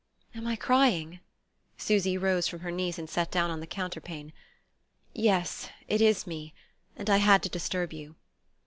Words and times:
"Am 0.33 0.47
I 0.47 0.55
crying?" 0.55 1.19
Susy 1.77 2.17
rose 2.17 2.47
from 2.47 2.61
her 2.61 2.71
knees 2.71 2.97
and 2.97 3.07
sat 3.07 3.29
down 3.29 3.51
on 3.51 3.59
the 3.59 3.67
counterpane. 3.67 4.33
"Yes, 5.13 5.69
it 5.87 6.01
is 6.01 6.25
me. 6.25 6.55
And 6.95 7.07
I 7.07 7.17
had 7.17 7.43
to 7.43 7.49
disturb 7.49 7.93
you." 7.93 8.15